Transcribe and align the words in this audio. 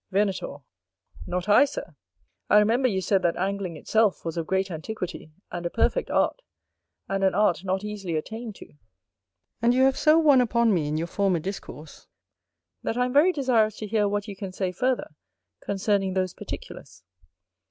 Venator. 0.09 0.57
Not 1.27 1.47
I, 1.47 1.63
Sir: 1.63 1.95
I 2.49 2.57
remember 2.57 2.87
you 2.87 3.01
said 3.01 3.21
that 3.21 3.35
Angling 3.37 3.77
itself 3.77 4.25
was 4.25 4.35
of 4.35 4.47
great 4.47 4.71
antiquity, 4.71 5.31
and 5.51 5.63
a 5.63 5.69
perfect 5.69 6.09
art, 6.09 6.41
and 7.07 7.23
an 7.23 7.35
art 7.35 7.63
not 7.63 7.83
easily 7.83 8.15
attained 8.15 8.55
to; 8.55 8.73
and 9.61 9.75
you 9.75 9.83
have 9.83 9.99
so 9.99 10.17
won 10.17 10.41
upon 10.41 10.73
me 10.73 10.87
in 10.87 10.97
your 10.97 11.05
former 11.05 11.37
discourse, 11.39 12.07
that 12.81 12.97
I 12.97 13.05
am 13.05 13.13
very 13.13 13.31
desirous 13.31 13.77
to 13.77 13.85
hear 13.87 14.07
what 14.07 14.27
you 14.27 14.35
can 14.35 14.51
say 14.51 14.71
further 14.71 15.11
concerning 15.59 16.15
those 16.15 16.33
particulars. 16.33 17.03